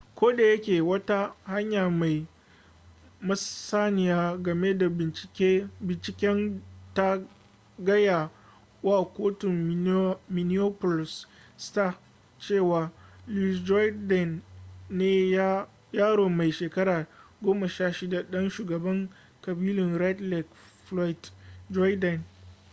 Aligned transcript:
ko 0.15 0.31
da 0.33 0.43
yake 0.43 0.81
wata 0.81 1.33
hanya 1.45 1.89
mai 1.89 2.27
masaniya 3.21 4.37
game 4.43 4.73
da 4.77 4.89
binciken 5.79 6.61
ta 6.93 7.19
gaya 7.79 8.29
wa 8.83 9.05
kotun 9.13 9.53
minneapolis 10.29 11.27
star 11.57 11.99
cewa 12.39 12.91
louis 13.27 13.59
jourdain 13.63 14.41
ne 14.89 15.29
yaro 15.91 16.29
mai 16.29 16.51
shekara 16.51 17.07
16 17.43 18.23
ɗan 18.23 18.49
shugaban 18.49 19.09
ƙabilun 19.43 19.97
red 19.99 20.19
lake 20.21 20.49
floyd 20.85 21.29
jourdain 21.69 22.23